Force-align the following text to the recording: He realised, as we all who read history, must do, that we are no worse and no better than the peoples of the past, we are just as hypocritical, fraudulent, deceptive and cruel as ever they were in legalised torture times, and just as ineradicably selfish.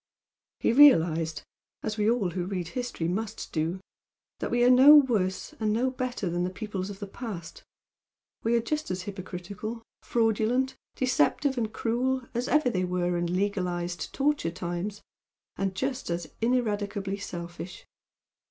He 0.59 0.73
realised, 0.73 1.43
as 1.83 1.95
we 1.95 2.09
all 2.09 2.31
who 2.31 2.47
read 2.47 2.69
history, 2.69 3.07
must 3.07 3.51
do, 3.51 3.79
that 4.39 4.49
we 4.49 4.63
are 4.63 4.69
no 4.71 4.95
worse 4.95 5.53
and 5.59 5.71
no 5.71 5.91
better 5.91 6.27
than 6.27 6.43
the 6.43 6.49
peoples 6.49 6.89
of 6.89 6.97
the 6.97 7.05
past, 7.05 7.61
we 8.41 8.55
are 8.55 8.61
just 8.63 8.89
as 8.89 9.03
hypocritical, 9.03 9.83
fraudulent, 10.01 10.75
deceptive 10.95 11.55
and 11.55 11.71
cruel 11.71 12.23
as 12.33 12.47
ever 12.47 12.67
they 12.71 12.83
were 12.83 13.15
in 13.15 13.35
legalised 13.35 14.11
torture 14.11 14.49
times, 14.49 15.03
and 15.55 15.75
just 15.75 16.09
as 16.09 16.25
ineradicably 16.41 17.17
selfish. 17.19 17.85